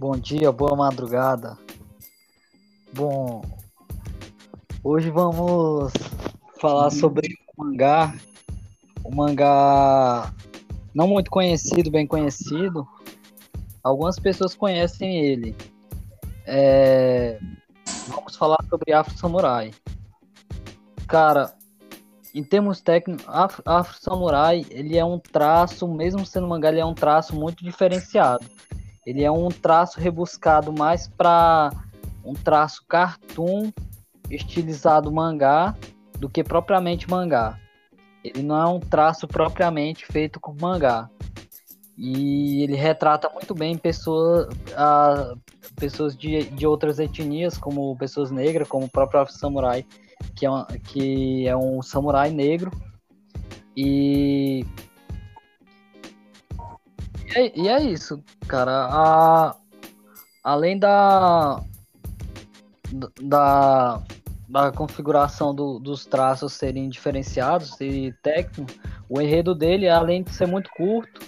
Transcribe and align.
Bom 0.00 0.12
dia, 0.12 0.50
boa 0.50 0.74
madrugada. 0.74 1.58
Bom, 2.90 3.42
hoje 4.82 5.10
vamos 5.10 5.92
falar 6.58 6.88
sobre 6.88 7.36
o 7.54 7.62
mangá, 7.62 8.14
um 9.04 9.14
mangá 9.14 10.32
não 10.94 11.06
muito 11.06 11.30
conhecido, 11.30 11.90
bem 11.90 12.06
conhecido. 12.06 12.88
Algumas 13.84 14.18
pessoas 14.18 14.54
conhecem 14.54 15.18
ele. 15.18 15.54
É... 16.46 17.38
Vamos 18.08 18.36
falar 18.36 18.64
sobre 18.70 18.94
Afro 18.94 19.18
Samurai. 19.18 19.70
Cara, 21.06 21.54
em 22.34 22.42
termos 22.42 22.80
técnicos, 22.80 23.26
Afro, 23.28 23.62
Afro 23.66 23.98
Samurai, 24.00 24.64
ele 24.70 24.96
é 24.96 25.04
um 25.04 25.18
traço, 25.18 25.86
mesmo 25.86 26.24
sendo 26.24 26.48
mangá, 26.48 26.70
ele 26.70 26.80
é 26.80 26.86
um 26.86 26.94
traço 26.94 27.36
muito 27.36 27.62
diferenciado. 27.62 28.46
Ele 29.10 29.24
é 29.24 29.30
um 29.30 29.48
traço 29.48 29.98
rebuscado 29.98 30.72
mais 30.72 31.08
para 31.08 31.72
um 32.24 32.32
traço 32.32 32.84
cartoon 32.88 33.72
estilizado 34.30 35.10
mangá 35.10 35.76
do 36.16 36.28
que 36.28 36.44
propriamente 36.44 37.10
mangá. 37.10 37.58
Ele 38.22 38.40
não 38.40 38.56
é 38.56 38.66
um 38.66 38.78
traço 38.78 39.26
propriamente 39.26 40.06
feito 40.06 40.38
com 40.38 40.54
mangá. 40.60 41.10
E 41.98 42.62
ele 42.62 42.76
retrata 42.76 43.28
muito 43.30 43.52
bem 43.52 43.76
pessoas, 43.76 44.46
a, 44.76 45.34
pessoas 45.74 46.16
de, 46.16 46.44
de 46.44 46.64
outras 46.64 47.00
etnias, 47.00 47.58
como 47.58 47.96
pessoas 47.96 48.30
negras, 48.30 48.68
como 48.68 48.86
o 48.86 48.88
próprio 48.88 49.26
samurai, 49.26 49.84
que 50.36 50.46
é, 50.46 50.50
um, 50.52 50.64
que 50.84 51.48
é 51.48 51.56
um 51.56 51.82
samurai 51.82 52.30
negro. 52.30 52.70
E 53.76 54.64
é, 57.34 57.58
e 57.58 57.68
é 57.68 57.82
isso, 57.82 58.22
cara. 58.48 58.86
A, 58.90 59.56
além 60.42 60.78
da, 60.78 61.62
da, 63.22 64.02
da 64.48 64.72
configuração 64.72 65.54
do, 65.54 65.78
dos 65.78 66.06
traços 66.06 66.52
serem 66.52 66.88
diferenciados 66.88 67.80
e 67.80 68.12
técnicos, 68.22 68.76
o 69.08 69.20
enredo 69.20 69.54
dele, 69.54 69.88
além 69.88 70.22
de 70.22 70.30
ser 70.34 70.46
muito 70.46 70.70
curto, 70.70 71.20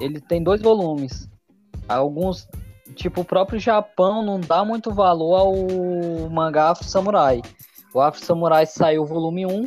ele 0.00 0.20
tem 0.20 0.42
dois 0.42 0.60
volumes. 0.60 1.28
Alguns, 1.88 2.48
tipo, 2.94 3.20
o 3.20 3.24
próprio 3.24 3.58
Japão 3.58 4.24
não 4.24 4.40
dá 4.40 4.64
muito 4.64 4.92
valor 4.92 5.36
ao 5.36 6.30
mangá 6.30 6.70
Afro 6.70 6.84
Samurai. 6.84 7.40
O 7.94 8.00
Afro 8.00 8.24
Samurai 8.24 8.66
saiu 8.66 9.06
volume 9.06 9.46
1, 9.46 9.64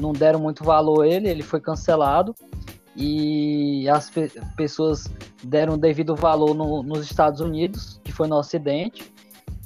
não 0.00 0.12
deram 0.12 0.38
muito 0.38 0.62
valor 0.62 1.02
a 1.02 1.08
ele, 1.08 1.28
ele 1.28 1.42
foi 1.42 1.60
cancelado 1.60 2.34
e 2.96 3.88
as 3.90 4.08
pe 4.08 4.30
pessoas 4.56 5.06
deram 5.44 5.76
devido 5.76 6.16
valor 6.16 6.54
no, 6.54 6.82
nos 6.82 7.04
Estados 7.04 7.40
Unidos, 7.40 8.00
que 8.02 8.10
foi 8.10 8.26
no 8.26 8.36
Ocidente, 8.36 9.12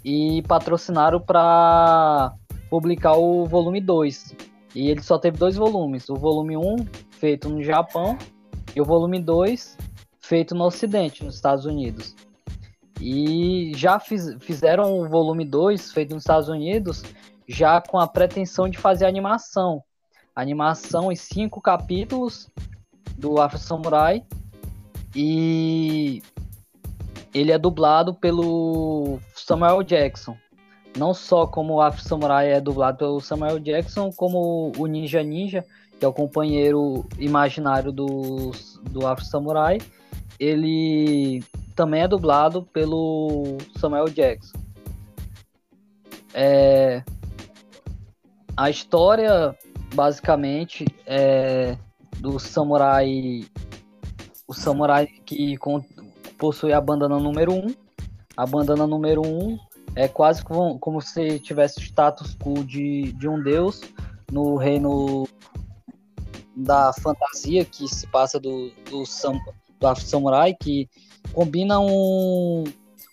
e 0.05 0.43
patrocinaram 0.43 1.21
para 1.21 2.35
publicar 2.69 3.17
o 3.17 3.47
volume 3.47 3.81
2. 3.81 4.35
E 4.75 4.89
ele 4.89 5.03
só 5.03 5.17
teve 5.17 5.39
dois 5.39 5.57
volumes: 5.57 6.09
o 6.09 6.15
volume 6.15 6.57
1, 6.57 6.77
feito 7.13 7.49
no 7.49 7.63
Japão, 7.63 8.19
e 8.75 8.81
o 8.81 8.85
volume 8.85 9.21
2, 9.21 9.79
feito 10.21 10.55
no 10.55 10.65
Ocidente, 10.65 11.25
nos 11.25 11.37
Estados 11.37 11.65
Unidos. 11.65 12.17
E 13.01 13.73
já 13.77 13.99
fiz, 14.01 14.37
fizeram 14.41 15.01
o 15.01 15.09
volume 15.09 15.45
2, 15.45 15.93
feito 15.93 16.15
nos 16.15 16.25
Estados 16.25 16.49
Unidos, 16.49 17.03
já 17.49 17.81
com 17.81 17.99
a 17.99 18.09
pretensão 18.09 18.69
de 18.69 18.77
fazer 18.77 19.07
animação. 19.07 19.83
Animação 20.35 21.11
em 21.11 21.17
cinco 21.17 21.61
capítulos 21.61 22.51
do 23.21 23.41
Afro 23.41 23.59
Samurai. 23.59 24.25
E 25.15 26.23
ele 27.35 27.53
é 27.53 27.59
dublado 27.59 28.15
pelo 28.15 29.21
Samuel 29.35 29.83
Jackson. 29.83 30.37
Não 30.97 31.15
só 31.15 31.47
como 31.47 31.75
o 31.75 31.81
Afro 31.81 32.03
Samurai 32.03 32.53
é 32.53 32.61
dublado 32.61 32.99
pelo 32.99 33.21
Samuel 33.21 33.61
Jackson, 33.61 34.11
como 34.11 34.73
o 34.77 34.87
Ninja 34.87 35.23
Ninja, 35.23 35.65
que 35.99 36.05
é 36.05 36.09
o 36.09 36.13
companheiro 36.13 37.07
imaginário 37.19 37.93
do, 37.93 38.51
do 38.91 39.07
Afro 39.07 39.25
Samurai, 39.25 39.79
ele 40.39 41.45
também 41.77 42.03
é 42.03 42.09
dublado 42.09 42.63
pelo 42.73 43.59
Samuel 43.79 44.07
Jackson. 44.07 44.59
É, 46.35 47.03
a 48.57 48.69
história, 48.69 49.57
basicamente, 49.95 50.85
é 51.07 51.77
do 52.21 52.39
samurai. 52.39 53.45
O 54.47 54.55
samurai 54.55 55.07
que 55.07 55.57
possui 56.39 56.73
a 56.73 56.81
bandana 56.81 57.19
número 57.19 57.53
1. 57.53 57.57
Um. 57.57 57.75
A 58.37 58.47
bandana 58.47 58.87
número 58.87 59.23
1 59.23 59.27
um 59.27 59.59
é 59.95 60.09
quase 60.09 60.43
como, 60.43 60.79
como 60.79 61.01
se 61.01 61.39
tivesse 61.41 61.79
o 61.79 61.83
status 61.83 62.37
quo 62.37 62.65
de, 62.65 63.13
de 63.13 63.29
um 63.29 63.43
deus 63.43 63.81
no 64.31 64.57
reino 64.57 65.27
da 66.57 66.93
fantasia 66.93 67.65
que 67.65 67.89
se 67.89 68.07
passa 68.07 68.39
do, 68.39 68.71
do, 68.91 69.05
sam, 69.07 69.39
do 69.79 69.95
Samurai, 69.97 70.55
que 70.55 70.89
combina 71.33 71.81
um, 71.81 72.65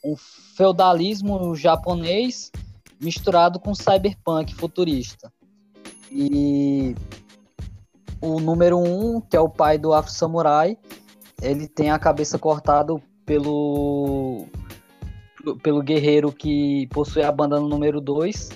um 0.04 0.16
feudalismo 0.56 1.56
japonês 1.56 2.52
misturado 3.00 3.60
com 3.60 3.74
cyberpunk 3.74 4.54
futurista. 4.56 5.32
E 6.12 6.96
o 8.22 8.40
número 8.40 8.78
um, 8.78 9.22
que 9.22 9.36
é 9.36 9.40
o 9.40 9.50
pai 9.50 9.78
do 9.78 9.94
Afro 9.94 10.12
Samurai, 10.12 10.78
ele 11.42 11.68
tem 11.68 11.92
a 11.92 12.00
cabeça 12.00 12.38
cortada 12.38 12.94
pelo 13.26 14.46
pelo 15.64 15.82
guerreiro 15.82 16.32
que 16.32 16.88
possui 16.88 17.24
a 17.24 17.32
bandana 17.32 17.66
número 17.66 18.02
2, 18.02 18.50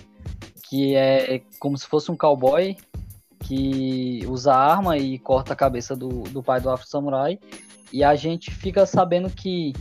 que 0.68 0.96
é 0.96 1.42
como 1.60 1.78
se 1.78 1.88
fosse 1.88 2.12
um 2.12 2.18
cowboy 2.18 2.76
que 3.40 4.26
usa 4.28 4.54
arma 4.54 4.98
e 4.98 5.18
corta 5.18 5.54
a 5.54 5.56
cabeça 5.56 5.96
do, 5.96 6.24
do 6.24 6.44
pai 6.44 6.60
do 6.60 6.70
Afro 6.70 6.88
Samurai. 6.88 7.40
E 7.92 8.04
a 8.04 8.16
gente 8.16 8.52
fica 8.52 8.86
sabendo 8.86 9.30
que 9.30 9.74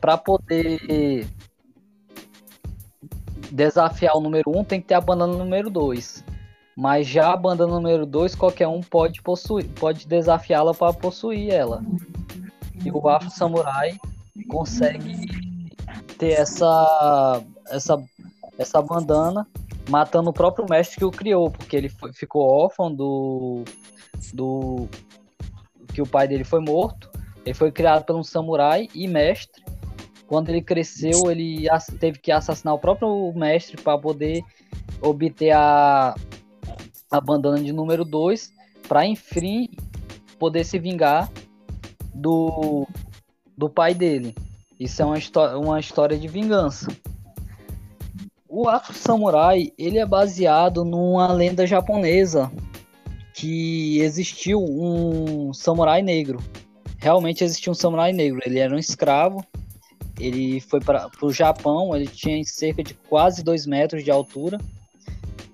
para 0.00 0.16
poder 0.16 1.26
desafiar 3.50 4.16
o 4.16 4.20
número 4.20 4.50
1 4.50 4.58
um, 4.58 4.64
tem 4.64 4.80
que 4.80 4.88
ter 4.88 4.94
a 4.94 5.00
bandana 5.00 5.36
número 5.36 5.68
2. 5.68 6.24
Mas 6.80 7.06
já 7.06 7.30
a 7.30 7.36
banda 7.36 7.66
número 7.66 8.06
2, 8.06 8.34
qualquer 8.34 8.66
um 8.66 8.80
pode 8.80 9.20
possuir, 9.20 9.68
pode 9.78 10.08
desafiá-la 10.08 10.72
para 10.72 10.94
possuir 10.94 11.52
ela. 11.52 11.84
E 12.82 12.90
o 12.90 13.06
Afro 13.06 13.28
Samurai 13.28 13.98
consegue 14.48 15.28
ter 16.16 16.40
essa, 16.40 17.42
essa, 17.68 18.02
essa 18.56 18.80
bandana 18.80 19.46
matando 19.90 20.30
o 20.30 20.32
próprio 20.32 20.64
mestre 20.70 20.96
que 20.96 21.04
o 21.04 21.10
criou, 21.10 21.50
porque 21.50 21.76
ele 21.76 21.90
foi, 21.90 22.14
ficou 22.14 22.48
órfão 22.48 22.90
do, 22.90 23.62
do 24.32 24.88
que 25.92 26.00
o 26.00 26.06
pai 26.06 26.26
dele 26.26 26.44
foi 26.44 26.60
morto. 26.60 27.10
Ele 27.44 27.52
foi 27.52 27.70
criado 27.70 28.06
por 28.06 28.16
um 28.16 28.24
samurai 28.24 28.88
e 28.94 29.06
mestre. 29.06 29.62
Quando 30.26 30.48
ele 30.48 30.62
cresceu, 30.62 31.30
ele 31.30 31.66
teve 31.98 32.18
que 32.18 32.32
assassinar 32.32 32.72
o 32.72 32.78
próprio 32.78 33.34
mestre 33.34 33.76
para 33.76 33.98
poder 33.98 34.42
obter 35.02 35.50
a, 35.50 36.14
a 37.10 37.20
bandana 37.20 37.60
de 37.60 37.72
número 37.72 38.04
2 38.04 38.52
para 38.86 39.04
enfim 39.04 39.68
poder 40.38 40.64
se 40.64 40.78
vingar 40.78 41.30
do, 42.14 42.86
do 43.56 43.68
pai 43.68 43.94
dele. 43.94 44.34
Isso 44.78 45.02
é 45.02 45.04
uma, 45.04 45.16
uma 45.58 45.80
história 45.80 46.16
de 46.16 46.28
vingança. 46.28 46.90
O 48.48 48.68
Afro 48.68 48.94
Samurai 48.94 49.70
ele 49.76 49.98
é 49.98 50.06
baseado 50.06 50.84
numa 50.84 51.32
lenda 51.32 51.66
japonesa 51.66 52.50
que 53.34 54.00
existiu 54.00 54.62
um 54.62 55.52
samurai 55.52 56.02
negro. 56.02 56.42
Realmente 56.98 57.44
existiu 57.44 57.72
um 57.72 57.74
samurai 57.74 58.12
negro. 58.12 58.40
Ele 58.44 58.58
era 58.58 58.74
um 58.74 58.78
escravo. 58.78 59.44
Ele 60.18 60.60
foi 60.60 60.80
para 60.80 61.08
o 61.22 61.32
Japão. 61.32 61.94
Ele 61.94 62.06
tinha 62.06 62.42
cerca 62.44 62.82
de 62.82 62.94
quase 62.94 63.42
2 63.42 63.66
metros 63.66 64.02
de 64.02 64.10
altura 64.10 64.58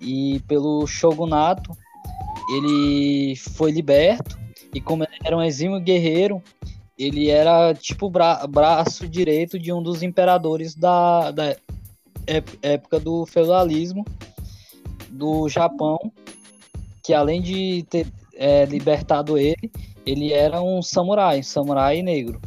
e 0.06 0.40
pelo 0.46 0.86
shogunato 0.86 1.76
ele 2.48 3.34
foi 3.36 3.72
liberto 3.72 4.38
e 4.72 4.80
como 4.80 5.02
ele 5.02 5.16
era 5.24 5.36
um 5.36 5.42
exímio 5.42 5.80
guerreiro, 5.80 6.42
ele 6.98 7.30
era 7.30 7.74
tipo 7.74 8.10
bra 8.10 8.46
braço 8.46 9.08
direito 9.08 9.58
de 9.58 9.72
um 9.72 9.82
dos 9.82 10.02
imperadores 10.02 10.74
da, 10.74 11.30
da 11.30 11.56
época 12.62 13.00
do 13.00 13.24
feudalismo 13.24 14.04
do 15.08 15.48
Japão, 15.48 15.98
que 17.02 17.14
além 17.14 17.40
de 17.40 17.84
ter 17.88 18.06
é, 18.34 18.64
libertado 18.66 19.38
ele, 19.38 19.72
ele 20.04 20.32
era 20.32 20.60
um 20.60 20.82
samurai, 20.82 21.40
um 21.40 21.42
samurai 21.42 22.02
negro. 22.02 22.40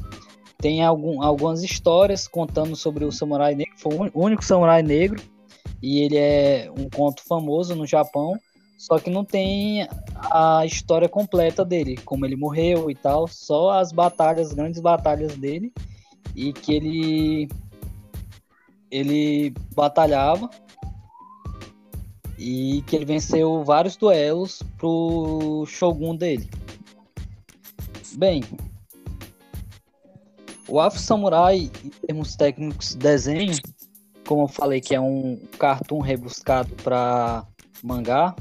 Tem 0.60 0.84
algum, 0.84 1.24
algumas 1.24 1.64
histórias 1.64 2.28
contando 2.28 2.76
sobre 2.76 3.06
o 3.06 3.12
samurai 3.12 3.56
negro, 3.56 3.74
foi 3.78 3.94
o 4.14 4.24
único 4.24 4.44
samurai 4.44 4.84
negro 4.84 5.20
e 5.82 6.00
ele 6.00 6.18
é 6.18 6.72
um 6.78 6.90
conto 6.90 7.24
famoso 7.24 7.76
no 7.76 7.86
Japão, 7.86 8.38
só 8.78 8.98
que 9.00 9.10
não 9.10 9.26
tem 9.26 9.88
a 10.32 10.66
história 10.66 11.10
completa 11.10 11.66
dele, 11.66 11.98
como 11.98 12.26
ele 12.26 12.36
morreu 12.36 12.90
e 12.90 12.96
tal, 12.96 13.28
só 13.28 13.72
as 13.72 13.92
batalhas, 13.92 14.54
grandes 14.54 14.80
batalhas 14.80 15.36
dele, 15.36 15.74
e 16.36 16.54
que 16.54 16.74
ele 16.74 17.50
ele 18.92 19.54
batalhava 19.76 20.50
e 22.38 22.82
que 22.88 22.96
ele 22.96 23.06
venceu 23.06 23.64
vários 23.64 23.98
duelos 23.98 24.64
pro 24.78 25.66
Shogun 25.68 26.16
dele. 26.16 26.50
Bem, 28.16 28.44
o 30.68 30.80
Afro 30.80 31.00
Samurai, 31.00 31.70
em 31.84 31.90
termos 32.08 32.36
técnicos, 32.36 32.96
desenho, 32.96 33.54
como 34.30 34.44
eu 34.44 34.48
falei 34.48 34.80
que 34.80 34.94
é 34.94 35.02
um 35.02 35.38
cartoon 35.58 36.02
rebuscado 36.02 36.76
para 36.84 37.48
mangá, 37.82 38.36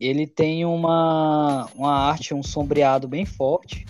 ele 0.00 0.26
tem 0.26 0.64
uma, 0.64 1.68
uma 1.74 1.92
arte, 1.92 2.32
um 2.32 2.42
sombreado 2.42 3.06
bem 3.06 3.26
forte, 3.26 3.84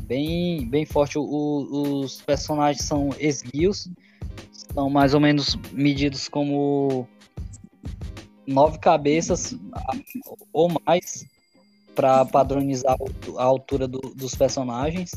bem, 0.00 0.68
bem 0.68 0.84
forte. 0.84 1.16
O, 1.20 2.00
os 2.02 2.20
personagens 2.22 2.84
são 2.84 3.10
esguios, 3.20 3.88
são 4.74 4.90
mais 4.90 5.14
ou 5.14 5.20
menos 5.20 5.54
medidos 5.70 6.28
como 6.28 7.06
nove 8.44 8.80
cabeças 8.80 9.56
ou 10.52 10.68
mais 10.84 11.24
para 11.94 12.24
padronizar 12.24 12.96
a 13.38 13.44
altura 13.44 13.86
do, 13.86 14.00
dos 14.00 14.34
personagens. 14.34 15.12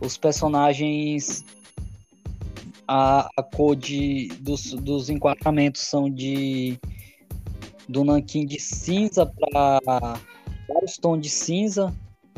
Os 0.00 0.16
personagens, 0.16 1.44
a, 2.88 3.28
a 3.36 3.42
cor 3.42 3.76
de, 3.76 4.28
dos, 4.40 4.72
dos 4.72 5.10
enquadramentos 5.10 5.82
são 5.82 6.10
de 6.10 6.80
do 7.86 8.04
nanquim 8.04 8.44
de 8.44 8.58
cinza 8.60 9.24
para 9.24 9.80
vários 10.68 10.96
tons 10.98 11.20
de 11.20 11.30
cinza 11.30 11.94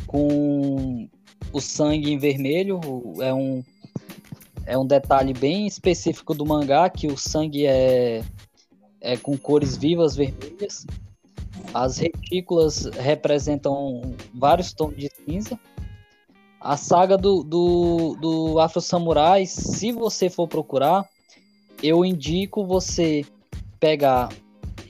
com 0.06 1.08
o 1.52 1.60
sangue 1.60 2.12
em 2.12 2.18
vermelho. 2.18 2.80
É 3.20 3.32
um, 3.32 3.64
é 4.66 4.78
um 4.78 4.86
detalhe 4.86 5.32
bem 5.32 5.66
específico 5.66 6.34
do 6.34 6.46
mangá 6.46 6.88
que 6.88 7.08
o 7.08 7.16
sangue 7.16 7.66
é, 7.66 8.22
é 9.00 9.16
com 9.16 9.36
cores 9.36 9.76
vivas 9.76 10.14
vermelhas. 10.14 10.86
As 11.74 11.98
retículas 11.98 12.84
representam 12.84 14.14
vários 14.34 14.72
tons 14.72 14.96
de 14.96 15.10
cinza. 15.24 15.58
A 16.60 16.76
saga 16.76 17.16
do, 17.16 17.42
do, 17.42 18.16
do 18.20 18.60
Afro 18.60 18.82
Samurai, 18.82 19.46
se 19.46 19.92
você 19.92 20.28
for 20.28 20.46
procurar, 20.46 21.08
eu 21.82 22.04
indico 22.04 22.66
você 22.66 23.24
pegar 23.78 24.28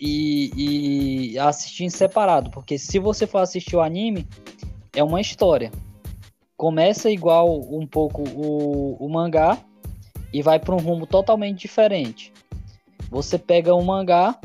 e, 0.00 1.31
e 1.32 1.38
assistir 1.38 1.84
em 1.84 1.90
separado, 1.90 2.50
porque 2.50 2.76
se 2.76 2.99
você 2.99 3.25
for 3.25 3.38
assistir 3.38 3.76
o 3.76 3.81
anime, 3.81 4.26
é 4.93 5.05
uma 5.05 5.20
história. 5.20 5.70
Começa 6.56 7.08
igual 7.08 7.61
um 7.72 7.87
pouco 7.87 8.25
o, 8.28 8.96
o 8.99 9.08
mangá 9.08 9.56
e 10.32 10.43
vai 10.43 10.58
para 10.58 10.75
um 10.75 10.78
rumo 10.78 11.06
totalmente 11.06 11.61
diferente. 11.61 12.32
Você 13.11 13.38
pega 13.38 13.72
o 13.75 13.84
mangá 13.84 14.37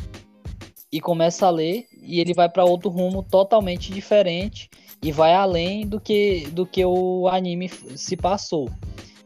e 0.92 1.02
começa 1.02 1.48
a 1.48 1.50
ler 1.50 1.88
e 2.04 2.20
ele 2.20 2.36
vai 2.36 2.50
para 2.50 2.64
outro 2.64 2.90
rumo 2.90 3.24
totalmente 3.24 3.92
diferente 3.92 4.70
e 5.06 5.12
vai 5.12 5.36
além 5.36 5.88
do 5.88 6.02
que 6.02 6.48
do 6.48 6.66
que 6.66 6.84
o 6.84 7.28
anime 7.28 7.70
se 7.70 8.18
passou. 8.18 8.68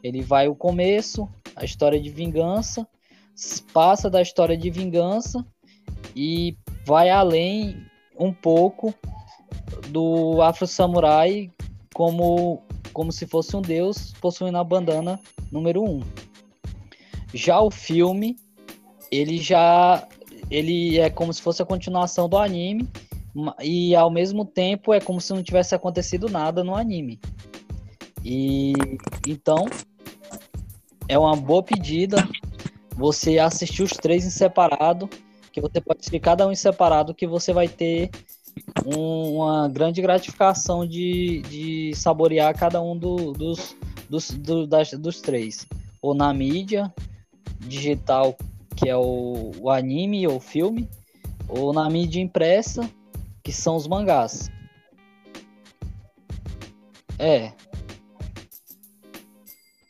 Ele 0.03 0.21
vai 0.21 0.45
o 0.49 0.53
começo, 0.53 1.25
a 1.55 1.63
história 1.63 1.97
de 1.97 2.09
vingança, 2.09 2.85
passa 3.71 4.09
da 4.09 4.21
história 4.21 4.57
de 4.57 4.69
vingança 4.69 5.45
e 6.13 6.57
vai 6.85 7.09
além 7.09 7.77
um 8.19 8.33
pouco 8.33 8.93
do 9.87 10.41
Afro 10.41 10.67
Samurai 10.67 11.49
como, 11.93 12.61
como 12.91 13.09
se 13.13 13.25
fosse 13.25 13.55
um 13.55 13.61
deus 13.61 14.11
possuindo 14.19 14.57
a 14.57 14.63
bandana 14.65 15.17
número 15.49 15.81
1. 15.81 15.89
Um. 15.89 16.03
Já 17.33 17.61
o 17.61 17.71
filme, 17.71 18.35
ele 19.09 19.37
já 19.37 20.05
ele 20.51 20.99
é 20.99 21.09
como 21.09 21.33
se 21.33 21.41
fosse 21.41 21.61
a 21.61 21.65
continuação 21.65 22.27
do 22.27 22.37
anime 22.37 22.85
e 23.61 23.95
ao 23.95 24.09
mesmo 24.09 24.45
tempo 24.45 24.93
é 24.93 24.99
como 24.99 25.19
se 25.19 25.33
não 25.33 25.43
tivesse 25.43 25.75
acontecido 25.75 26.29
nada 26.29 26.63
no 26.63 26.75
anime. 26.75 27.19
E 28.23 28.73
então 29.27 29.65
é 31.07 31.17
uma 31.17 31.35
boa 31.35 31.63
pedida 31.63 32.27
você 32.95 33.39
assistir 33.39 33.83
os 33.83 33.91
três 33.91 34.25
em 34.25 34.29
separado 34.29 35.09
que 35.51 35.61
você 35.61 35.81
pode 35.81 35.99
assistir 35.99 36.19
cada 36.19 36.47
um 36.47 36.51
em 36.51 36.55
separado, 36.55 37.13
que 37.13 37.27
você 37.27 37.51
vai 37.51 37.67
ter 37.67 38.09
um, 38.85 39.37
uma 39.37 39.67
grande 39.67 40.01
gratificação 40.01 40.85
de, 40.85 41.41
de 41.49 41.91
saborear 41.95 42.57
cada 42.57 42.81
um 42.81 42.97
do, 42.97 43.33
dos, 43.33 43.75
dos, 44.09 44.31
do, 44.31 44.67
das, 44.67 44.91
dos 44.91 45.21
três. 45.21 45.67
Ou 46.01 46.13
na 46.13 46.33
mídia 46.33 46.93
digital, 47.59 48.37
que 48.75 48.89
é 48.89 48.95
o, 48.95 49.51
o 49.59 49.69
anime 49.69 50.27
ou 50.27 50.39
filme, 50.39 50.87
ou 51.47 51.73
na 51.73 51.89
mídia 51.89 52.21
impressa, 52.21 52.89
que 53.49 53.55
são 53.55 53.75
os 53.75 53.87
mangás. 53.87 54.47
É. 57.17 57.51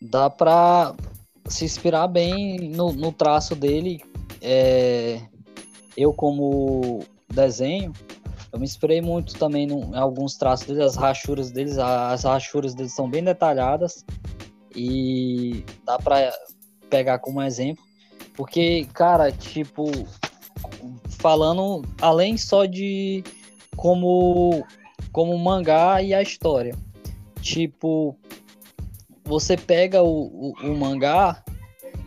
Dá 0.01 0.29
pra 0.29 0.95
se 1.45 1.65
inspirar 1.65 2.07
bem 2.07 2.69
no, 2.69 2.93
no 2.93 3.11
traço 3.11 3.57
dele. 3.57 4.01
É, 4.41 5.19
eu 5.97 6.13
como 6.13 7.03
desenho, 7.27 7.91
eu 8.53 8.59
me 8.59 8.65
inspirei 8.65 9.01
muito 9.01 9.37
também 9.37 9.67
no, 9.67 9.93
em 9.93 9.97
alguns 9.97 10.37
traços 10.37 10.65
deles, 10.65 10.81
as 10.81 10.95
rachuras 10.95 11.51
deles, 11.51 11.77
as 11.77 12.23
rachuras 12.23 12.73
deles 12.73 12.95
são 12.95 13.09
bem 13.09 13.25
detalhadas 13.25 14.05
e 14.73 15.65
dá 15.83 15.99
para 15.99 16.33
pegar 16.89 17.19
como 17.19 17.41
exemplo, 17.41 17.83
porque, 18.35 18.87
cara, 18.93 19.29
tipo, 19.33 19.91
falando 21.19 21.81
além 22.01 22.37
só 22.37 22.63
de 22.63 23.21
como 23.79 24.67
como 25.09 25.37
mangá 25.39 26.03
e 26.03 26.13
a 26.13 26.21
história, 26.21 26.75
tipo, 27.41 28.13
você 29.23 29.55
pega 29.55 30.03
o, 30.03 30.51
o, 30.51 30.53
o 30.61 30.77
mangá 30.77 31.41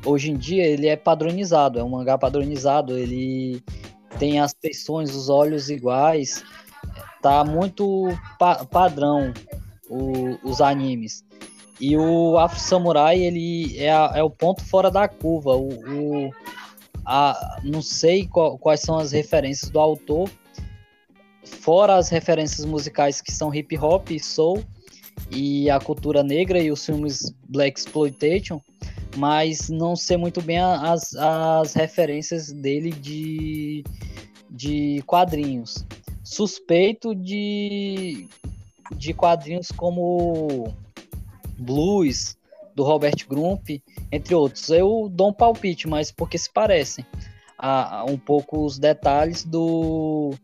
hoje 0.04 0.30
em 0.30 0.36
dia 0.36 0.66
ele 0.66 0.86
é 0.86 0.96
padronizado, 0.96 1.78
é 1.78 1.82
um 1.82 1.88
mangá 1.88 2.18
padronizado, 2.18 2.98
ele 2.98 3.62
tem 4.18 4.38
as 4.38 4.54
feições, 4.60 5.14
os 5.14 5.30
olhos 5.30 5.70
iguais, 5.70 6.44
tá 7.22 7.42
muito 7.42 8.06
pa 8.38 8.66
padrão 8.66 9.32
o, 9.88 10.38
os 10.44 10.60
animes. 10.60 11.24
E 11.80 11.96
o 11.96 12.36
Afro 12.38 12.60
Samurai, 12.60 13.18
ele 13.18 13.78
é, 13.78 13.90
a, 13.90 14.12
é 14.14 14.22
o 14.22 14.30
ponto 14.30 14.62
fora 14.62 14.90
da 14.90 15.08
curva. 15.08 15.56
O, 15.56 15.68
o 15.68 16.30
a, 17.04 17.58
não 17.64 17.80
sei 17.80 18.28
qual, 18.28 18.58
quais 18.58 18.82
são 18.82 18.98
as 18.98 19.10
referências 19.10 19.70
do 19.70 19.80
autor, 19.80 20.28
fora 21.52 21.96
as 21.96 22.08
referências 22.08 22.64
musicais 22.64 23.20
que 23.20 23.30
são 23.30 23.54
hip 23.54 23.76
hop 23.78 24.10
e 24.10 24.18
soul, 24.18 24.64
e 25.30 25.70
a 25.70 25.78
cultura 25.78 26.22
negra 26.22 26.58
e 26.58 26.70
os 26.70 26.84
filmes 26.84 27.32
Black 27.48 27.78
Exploitation, 27.78 28.60
mas 29.16 29.68
não 29.68 29.94
sei 29.94 30.16
muito 30.16 30.40
bem 30.42 30.58
as, 30.58 31.14
as 31.14 31.74
referências 31.74 32.50
dele 32.50 32.90
de, 32.90 33.84
de 34.50 35.02
quadrinhos. 35.06 35.84
Suspeito 36.24 37.14
de, 37.14 38.26
de 38.96 39.12
quadrinhos 39.12 39.70
como 39.70 40.74
Blues, 41.58 42.36
do 42.74 42.82
Robert 42.82 43.26
Grump, 43.28 43.68
entre 44.10 44.34
outros. 44.34 44.70
Eu 44.70 45.10
dou 45.10 45.28
um 45.28 45.32
palpite, 45.32 45.86
mas 45.86 46.10
porque 46.10 46.38
se 46.38 46.50
parecem 46.50 47.04
a, 47.58 47.98
a 47.98 48.04
um 48.04 48.16
pouco 48.16 48.64
os 48.64 48.78
detalhes 48.78 49.44
do, 49.44 50.34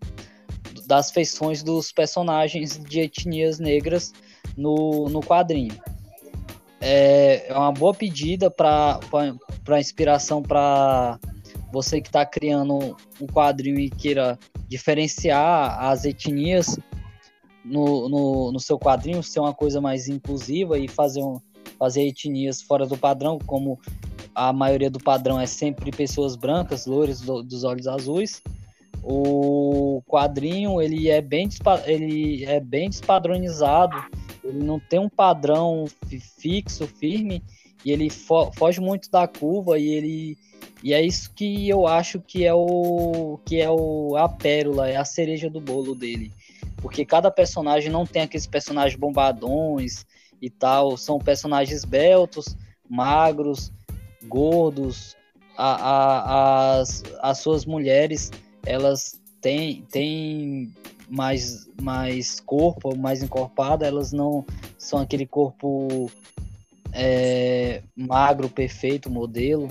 das 0.88 1.10
feições 1.10 1.62
dos 1.62 1.92
personagens 1.92 2.82
de 2.82 3.00
etnias 3.00 3.60
negras 3.60 4.12
no, 4.56 5.08
no 5.10 5.20
quadrinho 5.20 5.78
é, 6.80 7.46
é 7.48 7.54
uma 7.54 7.72
boa 7.72 7.92
pedida 7.92 8.50
para 8.50 8.98
inspiração 9.78 10.42
para 10.42 11.18
você 11.72 12.00
que 12.00 12.08
está 12.08 12.24
criando 12.24 12.96
um 13.20 13.26
quadrinho 13.26 13.78
e 13.78 13.90
queira 13.90 14.38
diferenciar 14.68 15.82
as 15.84 16.04
etnias 16.04 16.78
no, 17.64 18.08
no, 18.08 18.52
no, 18.52 18.60
seu 18.60 18.78
quadrinho, 18.78 19.22
ser 19.22 19.40
uma 19.40 19.52
coisa 19.52 19.80
mais 19.80 20.08
inclusiva 20.08 20.78
e 20.78 20.88
fazer, 20.88 21.22
um, 21.22 21.38
fazer 21.78 22.06
etnias 22.06 22.62
fora 22.62 22.86
do 22.86 22.96
padrão, 22.96 23.38
como 23.44 23.78
a 24.34 24.52
maioria 24.52 24.88
do 24.88 24.98
padrão 24.98 25.38
é 25.38 25.46
sempre 25.46 25.90
pessoas 25.90 26.36
brancas, 26.36 26.86
loures, 26.86 27.20
dos 27.20 27.64
olhos 27.64 27.86
azuis. 27.86 28.40
O 29.10 30.02
quadrinho 30.06 30.82
ele 30.82 31.08
é 31.08 31.20
bem, 31.22 31.48
ele 31.86 32.44
é 32.44 32.60
bem 32.60 32.90
despadronizado 32.90 33.96
ele 34.48 34.64
não 34.64 34.80
tem 34.80 34.98
um 34.98 35.08
padrão 35.08 35.84
fixo, 36.38 36.86
firme, 36.86 37.42
e 37.84 37.92
ele 37.92 38.08
fo 38.08 38.50
foge 38.52 38.80
muito 38.80 39.10
da 39.10 39.28
curva 39.28 39.78
e 39.78 39.88
ele 39.88 40.38
e 40.82 40.94
é 40.94 41.02
isso 41.02 41.32
que 41.34 41.68
eu 41.68 41.86
acho 41.86 42.20
que 42.20 42.44
é 42.44 42.54
o 42.54 43.38
que 43.44 43.60
é 43.60 43.70
o 43.70 44.16
a 44.16 44.28
pérola, 44.28 44.88
é 44.88 44.96
a 44.96 45.04
cereja 45.04 45.50
do 45.50 45.60
bolo 45.60 45.94
dele. 45.94 46.32
Porque 46.76 47.04
cada 47.04 47.30
personagem 47.30 47.90
não 47.90 48.06
tem 48.06 48.22
aqueles 48.22 48.46
personagens 48.46 48.98
bombadões 48.98 50.06
e 50.40 50.48
tal, 50.48 50.96
são 50.96 51.18
personagens 51.18 51.84
beltos, 51.84 52.56
magros, 52.88 53.72
gordos, 54.28 55.16
a, 55.56 55.72
a, 55.72 56.80
as, 56.80 57.02
as 57.20 57.38
suas 57.38 57.66
mulheres 57.66 58.30
elas 58.64 59.20
têm, 59.40 59.82
têm 59.90 60.72
mais, 61.08 61.68
mais 61.80 62.40
corpo, 62.40 62.96
mais 62.96 63.22
encorpada, 63.22 63.86
elas 63.86 64.12
não 64.12 64.44
são 64.76 65.00
aquele 65.00 65.26
corpo 65.26 66.10
é, 66.92 67.82
magro, 67.96 68.48
perfeito, 68.48 69.10
modelo. 69.10 69.68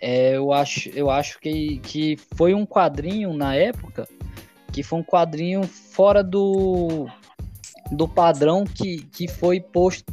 É, 0.00 0.36
eu 0.36 0.52
acho, 0.52 0.88
eu 0.90 1.10
acho 1.10 1.38
que, 1.38 1.78
que 1.78 2.18
foi 2.34 2.54
um 2.54 2.64
quadrinho 2.64 3.34
na 3.34 3.54
época 3.54 4.08
que 4.72 4.82
foi 4.82 5.00
um 5.00 5.04
quadrinho 5.04 5.62
fora 5.64 6.22
do, 6.22 7.06
do 7.90 8.08
padrão 8.08 8.64
que, 8.64 9.04
que 9.12 9.28
foi 9.28 9.60
posto, 9.60 10.12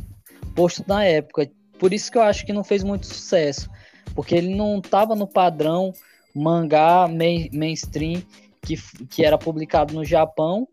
posto 0.55 0.83
na 0.87 1.03
época. 1.03 1.49
Por 1.79 1.93
isso 1.93 2.11
que 2.11 2.17
eu 2.17 2.23
acho 2.23 2.45
que 2.45 2.53
não 2.53 2.63
fez 2.63 2.83
muito 2.83 3.05
sucesso. 3.05 3.69
Porque 4.15 4.35
ele 4.35 4.55
não 4.55 4.79
estava 4.79 5.15
no 5.15 5.27
padrão 5.27 5.93
mangá 6.37 7.07
main, 7.07 7.49
mainstream 7.51 8.21
que, 8.61 8.77
que 9.07 9.25
era 9.25 9.37
publicado 9.37 9.93
no 9.93 10.05
Japão 10.05 10.67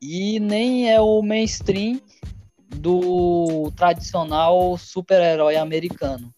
e 0.00 0.40
nem 0.40 0.90
é 0.90 1.00
o 1.00 1.22
mainstream 1.22 2.00
do 2.76 3.70
tradicional 3.76 4.76
super-herói 4.76 5.56
americano. 5.56 6.32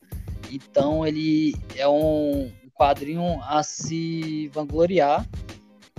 Então 0.50 1.06
ele 1.06 1.56
é 1.76 1.88
um 1.88 2.52
quadrinho 2.74 3.40
a 3.42 3.62
se 3.62 4.48
vangloriar 4.48 5.26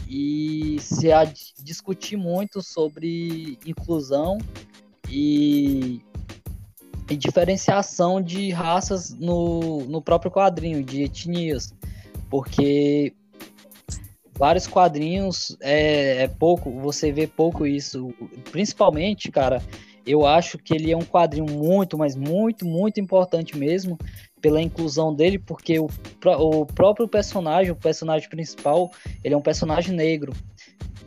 e 0.07 0.77
se 0.79 1.11
a 1.11 1.23
discutir 1.63 2.17
muito 2.17 2.61
sobre 2.61 3.57
inclusão 3.65 4.37
e, 5.09 6.01
e 7.09 7.15
diferenciação 7.15 8.21
de 8.21 8.51
raças 8.51 9.11
no, 9.11 9.85
no 9.85 10.01
próprio 10.01 10.31
quadrinho, 10.31 10.83
de 10.83 11.03
etnias, 11.03 11.73
porque 12.29 13.13
vários 14.37 14.67
quadrinhos 14.67 15.55
é, 15.61 16.23
é 16.23 16.27
pouco, 16.27 16.71
você 16.71 17.11
vê 17.11 17.25
pouco 17.25 17.65
isso, 17.65 18.13
principalmente, 18.51 19.31
cara, 19.31 19.61
eu 20.05 20.25
acho 20.25 20.57
que 20.57 20.73
ele 20.73 20.91
é 20.91 20.97
um 20.97 21.03
quadrinho 21.03 21.45
muito, 21.45 21.97
mas 21.97 22.15
muito, 22.15 22.65
muito 22.65 22.99
importante 22.99 23.57
mesmo 23.57 23.97
pela 24.39 24.61
inclusão 24.61 25.13
dele, 25.13 25.39
porque 25.39 25.79
o, 25.79 25.87
o 26.37 26.65
próprio 26.65 27.07
personagem, 27.07 27.71
o 27.71 27.75
personagem 27.75 28.29
principal, 28.29 28.91
ele 29.23 29.33
é 29.33 29.37
um 29.37 29.41
personagem 29.41 29.95
negro. 29.95 30.33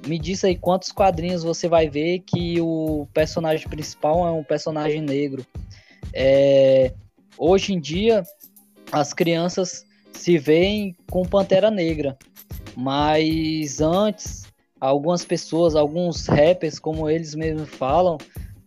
Me 0.06 0.18
diz 0.18 0.42
aí 0.42 0.56
quantos 0.56 0.90
quadrinhos 0.90 1.44
você 1.44 1.68
vai 1.68 1.88
ver 1.88 2.20
que 2.20 2.60
o 2.60 3.06
personagem 3.14 3.68
principal 3.68 4.26
é 4.26 4.30
um 4.32 4.42
personagem 4.42 5.00
negro. 5.00 5.46
É, 6.12 6.92
hoje 7.37 7.75
em 7.75 7.80
dia, 7.80 8.25
as 8.90 9.12
crianças 9.12 9.84
se 10.12 10.38
veem 10.38 10.96
com 11.10 11.24
Pantera 11.24 11.70
Negra, 11.70 12.16
mas 12.76 13.80
antes, 13.80 14.46
algumas 14.80 15.24
pessoas, 15.24 15.74
alguns 15.74 16.26
rappers, 16.26 16.78
como 16.78 17.08
eles 17.08 17.34
mesmos 17.34 17.68
falam, 17.70 18.18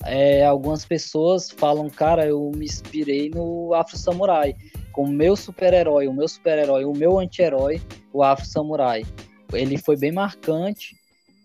é, 0.05 0.45
algumas 0.45 0.83
pessoas 0.85 1.49
falam, 1.49 1.89
cara, 1.89 2.25
eu 2.25 2.51
me 2.55 2.65
inspirei 2.65 3.29
no 3.29 3.73
Afro 3.73 3.97
Samurai, 3.97 4.55
com 4.91 5.03
o 5.03 5.07
meu 5.07 5.35
super-herói, 5.35 6.07
o 6.07 6.13
meu 6.13 6.27
super-herói, 6.27 6.85
o 6.85 6.93
meu 6.93 7.19
anti-herói, 7.19 7.81
o 8.11 8.23
Afro 8.23 8.45
Samurai. 8.45 9.05
Ele 9.53 9.77
foi 9.77 9.97
bem 9.97 10.11
marcante. 10.11 10.95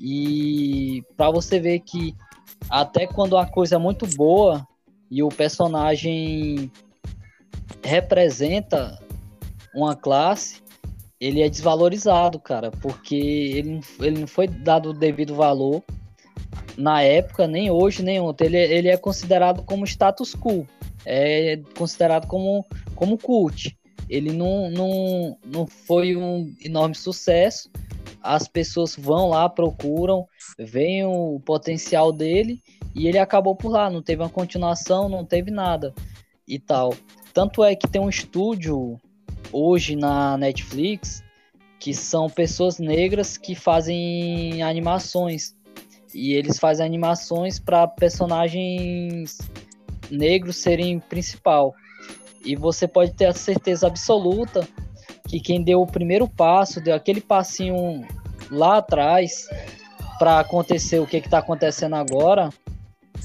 E 0.01 1.03
para 1.17 1.31
você 1.31 1.59
ver 1.59 1.81
que 1.81 2.15
até 2.69 3.07
quando 3.07 3.37
a 3.37 3.47
coisa 3.47 3.77
é 3.77 3.79
muito 3.79 4.07
boa 4.17 4.67
e 5.11 5.23
o 5.23 5.29
personagem 5.29 6.71
representa 7.83 8.99
uma 9.77 9.95
classe, 9.95 10.63
ele 11.21 11.43
é 11.43 11.49
desvalorizado, 11.49 12.41
cara, 12.41 12.71
porque 12.71 13.15
ele, 13.15 13.81
ele 14.01 14.21
não 14.21 14.27
foi 14.27 14.49
dado 14.49 14.91
o 14.91 14.95
devido 14.95 15.35
valor 15.35 15.83
na 16.77 17.03
época, 17.03 17.47
nem 17.47 17.71
hoje, 17.71 18.03
nem 18.03 18.21
ontem. 18.21 18.47
Ele, 18.47 18.59
ele 18.59 18.89
é 18.89 18.97
considerado 18.97 19.63
como 19.63 19.85
status 19.85 20.35
quo, 20.35 20.67
é 21.05 21.61
considerado 21.77 22.27
como, 22.27 22.65
como 22.95 23.19
cult. 23.19 23.77
Ele 24.09 24.33
não, 24.33 24.71
não, 24.71 25.39
não 25.45 25.67
foi 25.67 26.17
um 26.17 26.55
enorme 26.65 26.95
sucesso. 26.95 27.71
As 28.23 28.49
pessoas 28.49 28.97
vão 28.97 29.29
lá, 29.29 29.49
procuram, 29.49 30.27
veem 30.59 31.05
o 31.05 31.41
potencial 31.45 32.13
dele 32.13 32.61
e 32.95 33.09
ele 33.09 33.19
acabou 33.19 33.55
por 33.55 33.69
lá. 33.69 33.91
Não 33.91 34.03
teve 34.03 34.23
uma 34.23 34.31
continuação, 34.31 35.09
não 35.09 35.25
teve 35.25 35.51
nada 35.51 35.95
e 36.47 36.59
tal. 36.59 36.95
Tanto 37.33 37.65
é 37.65 37.75
que 37.75 37.89
tem 37.89 38.01
um 38.01 38.09
estúdio 38.09 38.99
hoje 39.57 39.97
na 39.97 40.37
Netflix 40.37 41.25
que 41.79 41.95
são 41.95 42.29
pessoas 42.29 42.79
negras 42.79 43.37
que 43.37 43.55
fazem 43.55 44.63
animações 44.63 45.55
e 46.15 46.33
eles 46.33 46.59
fazem 46.59 46.85
animações 46.85 47.59
para 47.59 47.87
personagens 47.87 49.39
negros 50.11 50.57
serem 50.57 50.99
principal. 50.99 51.75
E 52.45 52.57
você 52.57 52.89
pode 52.89 53.13
ter 53.13 53.27
a 53.27 53.33
certeza 53.33 53.87
absoluta 53.87 54.67
que 55.29 55.41
quem 55.41 55.63
deu 55.63 55.83
o 55.83 55.87
primeiro 55.87 56.29
passo, 56.29 56.81
deu 56.81 56.95
aquele 56.95 57.21
passinho 57.21 58.07
lá 58.51 58.79
atrás 58.79 59.47
para 60.19 60.41
acontecer 60.41 61.01
o 61.01 61.07
que 61.07 61.19
está 61.19 61.39
acontecendo 61.39 61.97
agora, 61.97 62.51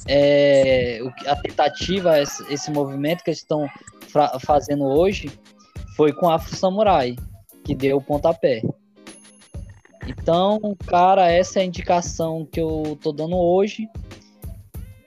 é, 0.07 1.00
a 1.27 1.35
tentativa, 1.35 2.19
esse, 2.19 2.71
movimento 2.71 3.23
que 3.23 3.29
eles 3.29 3.39
estão 3.39 3.67
fazendo 4.43 4.83
hoje, 4.83 5.31
foi 5.95 6.12
com 6.13 6.29
Afro 6.29 6.55
Samurai, 6.55 7.15
que 7.63 7.75
deu 7.75 7.98
o 7.98 8.01
pontapé. 8.01 8.62
Então, 10.07 10.75
cara, 10.88 11.29
essa 11.29 11.60
é 11.60 11.62
a 11.62 11.65
indicação 11.65 12.45
que 12.45 12.60
eu 12.60 12.98
tô 13.01 13.12
dando 13.12 13.38
hoje. 13.38 13.88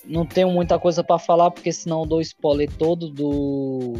Não 0.05 0.26
tenho 0.26 0.50
muita 0.50 0.79
coisa 0.79 1.03
para 1.03 1.19
falar, 1.19 1.50
porque 1.50 1.73
senão 1.73 2.00
eu 2.00 2.07
dou 2.07 2.21
spoiler 2.21 2.71
todo 2.76 3.09
do 3.09 3.95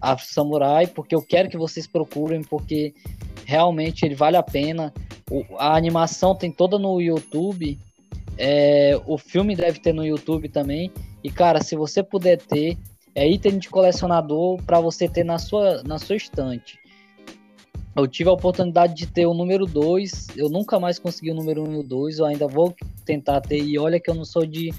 Afro 0.00 0.26
Samurai, 0.26 0.86
porque 0.86 1.14
eu 1.14 1.22
quero 1.22 1.48
que 1.48 1.58
vocês 1.58 1.86
procurem, 1.86 2.42
porque 2.42 2.94
realmente 3.44 4.04
ele 4.04 4.14
vale 4.14 4.36
a 4.36 4.42
pena. 4.42 4.92
O, 5.30 5.44
a 5.58 5.76
animação 5.76 6.34
tem 6.34 6.50
toda 6.50 6.78
no 6.78 7.00
YouTube. 7.00 7.78
É, 8.38 9.00
o 9.06 9.18
filme 9.18 9.54
deve 9.54 9.78
ter 9.78 9.92
no 9.92 10.04
YouTube 10.04 10.48
também. 10.48 10.90
E, 11.22 11.30
cara, 11.30 11.62
se 11.62 11.76
você 11.76 12.02
puder 12.02 12.38
ter, 12.38 12.76
é 13.14 13.28
item 13.28 13.58
de 13.58 13.68
colecionador 13.68 14.60
para 14.62 14.80
você 14.80 15.08
ter 15.08 15.24
na 15.24 15.38
sua, 15.38 15.82
na 15.82 15.98
sua 15.98 16.16
estante. 16.16 16.78
Eu 17.94 18.06
tive 18.06 18.30
a 18.30 18.32
oportunidade 18.32 18.94
de 18.94 19.06
ter 19.06 19.26
o 19.26 19.34
número 19.34 19.66
2, 19.66 20.28
eu 20.36 20.48
nunca 20.48 20.80
mais 20.80 20.98
consegui 20.98 21.30
o 21.30 21.34
número 21.34 21.62
1 21.62 21.68
um 21.68 21.72
e 21.74 21.78
o 21.78 21.82
2, 21.82 22.18
eu 22.18 22.24
ainda 22.24 22.48
vou 22.48 22.74
tentar 23.04 23.40
ter, 23.42 23.62
e 23.62 23.78
olha 23.78 24.00
que 24.00 24.10
eu 24.10 24.14
não 24.14 24.24
sou 24.24 24.46
de 24.46 24.72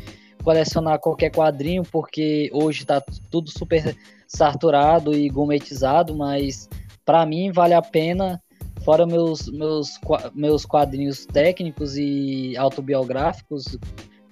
colecionar 0.43 0.99
qualquer 0.99 1.29
quadrinho, 1.29 1.83
porque 1.83 2.49
hoje 2.51 2.85
tá 2.85 3.01
tudo 3.29 3.51
super 3.51 3.95
saturado 4.27 5.13
e 5.15 5.29
gourmetizado, 5.29 6.15
mas 6.15 6.67
para 7.05 7.23
mim 7.23 7.51
vale 7.51 7.75
a 7.75 7.83
pena, 7.83 8.41
fora 8.83 9.05
meus, 9.05 9.47
meus, 9.47 9.99
meus 10.33 10.65
quadrinhos 10.65 11.25
técnicos 11.27 11.95
e 11.95 12.57
autobiográficos, 12.57 13.77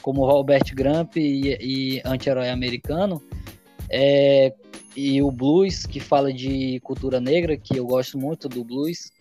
como 0.01 0.25
Robert 0.25 0.63
Grump 0.73 1.17
e, 1.17 1.55
e 1.61 2.01
Anti-Herói 2.03 2.49
Americano, 2.49 3.21
é, 3.91 4.53
e 4.95 5.21
o 5.21 5.29
blues, 5.29 5.85
que 5.85 5.99
fala 5.99 6.33
de 6.33 6.79
cultura 6.79 7.19
negra, 7.19 7.57
que 7.57 7.77
eu 7.77 7.85
gosto 7.85 8.17
muito 8.17 8.47
do 8.47 8.63
blues. 8.63 9.11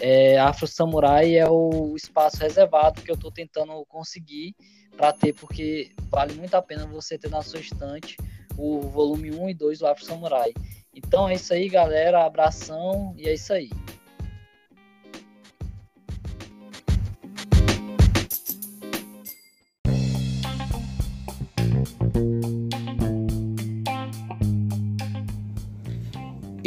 É, 0.00 0.38
Afro 0.38 0.66
Samurai 0.66 1.36
é 1.36 1.48
o 1.48 1.94
espaço 1.94 2.38
reservado 2.38 3.02
que 3.02 3.10
eu 3.10 3.14
estou 3.14 3.30
tentando 3.30 3.84
conseguir 3.86 4.54
para 4.96 5.12
ter, 5.12 5.32
porque 5.34 5.90
vale 6.10 6.34
muito 6.34 6.54
a 6.54 6.62
pena 6.62 6.86
você 6.86 7.16
ter 7.16 7.30
na 7.30 7.42
sua 7.42 7.60
estante 7.60 8.16
o 8.56 8.80
volume 8.80 9.30
1 9.30 9.50
e 9.50 9.54
2 9.54 9.78
do 9.78 9.86
Afro 9.86 10.04
Samurai. 10.04 10.52
Então 10.94 11.28
é 11.28 11.34
isso 11.34 11.52
aí, 11.54 11.68
galera. 11.68 12.24
Abração 12.24 13.14
e 13.16 13.28
é 13.28 13.34
isso 13.34 13.52
aí. 13.52 13.70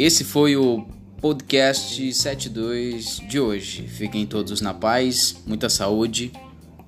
Esse 0.04 0.22
foi 0.22 0.54
o 0.54 0.84
podcast 1.18 2.12
72 2.12 3.22
de 3.26 3.40
hoje. 3.40 3.88
Fiquem 3.88 4.26
todos 4.26 4.60
na 4.60 4.74
paz, 4.74 5.34
muita 5.46 5.70
saúde 5.70 6.30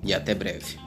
e 0.03 0.13
até 0.13 0.35
breve. 0.35 0.86